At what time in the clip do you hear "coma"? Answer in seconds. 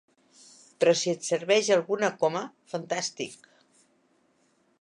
2.25-2.43